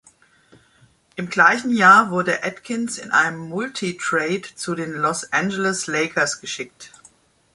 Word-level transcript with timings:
Im 1.15 1.29
gleichen 1.29 1.69
Jahr 1.69 2.09
wurde 2.09 2.41
Atkins 2.43 2.97
in 2.97 3.11
einem 3.11 3.37
Multi-Trade 3.37 4.41
zu 4.55 4.73
den 4.73 4.93
Los 4.93 5.31
Angeles 5.31 5.85
Lakers 5.85 6.41
geschickt. 6.41 6.91